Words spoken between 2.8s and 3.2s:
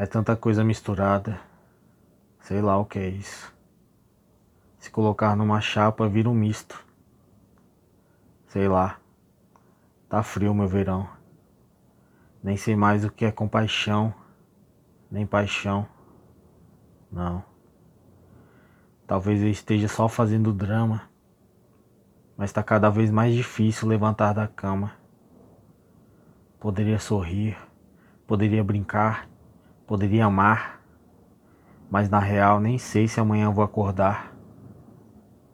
que é